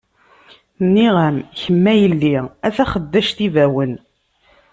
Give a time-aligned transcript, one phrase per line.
[0.85, 2.33] Nniɣ-am, kemm a yelli,
[2.67, 3.93] a taxeddact n yibawen.